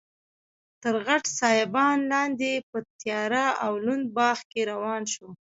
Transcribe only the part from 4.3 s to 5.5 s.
کې روان شوو.